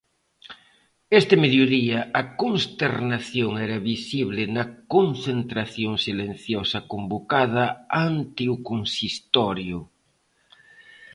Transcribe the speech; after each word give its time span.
Este 1.19 1.35
mediodía 1.43 1.99
a 2.21 2.23
consternación 2.41 3.51
era 3.65 3.77
visible 3.91 4.43
na 4.55 4.63
concentración 4.95 5.93
silenciosa 6.05 6.79
convocada 6.91 7.65
ante 8.07 8.43
o 8.53 8.55
consistorio. 8.69 9.79